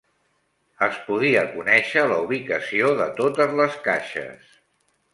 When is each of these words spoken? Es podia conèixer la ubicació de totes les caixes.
Es 0.85 0.97
podia 1.09 1.43
conèixer 1.51 2.05
la 2.13 2.19
ubicació 2.29 2.91
de 3.03 3.09
totes 3.23 3.57
les 3.63 3.81
caixes. 3.91 4.61